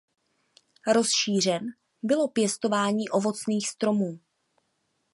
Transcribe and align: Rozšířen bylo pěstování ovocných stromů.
Rozšířen 0.93 1.61
bylo 2.03 2.27
pěstování 2.27 3.09
ovocných 3.09 3.67
stromů. 3.69 4.19